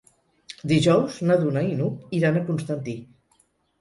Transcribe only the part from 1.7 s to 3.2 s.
i n'Hug iran a Constantí.